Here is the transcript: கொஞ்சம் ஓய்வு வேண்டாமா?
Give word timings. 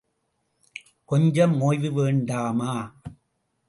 கொஞ்சம் 1.05 1.61
ஓய்வு 1.61 1.91
வேண்டாமா? 1.93 2.95